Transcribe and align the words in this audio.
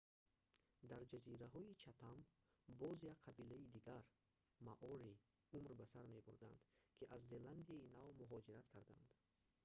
дар 0.89 1.01
ҷазираҳои 1.13 1.77
чатам 1.83 2.17
боз 2.81 2.97
як 3.13 3.17
қабилаи 3.27 3.71
дигар 3.75 4.03
маорӣ 4.67 5.13
умр 5.57 5.71
ба 5.79 5.85
сар 5.93 6.05
мебурданд 6.15 6.59
ки 6.97 7.03
аз 7.15 7.21
зеландияи 7.33 7.91
нав 7.97 8.09
муҳоҷират 8.21 8.65
кардаанд 8.73 9.09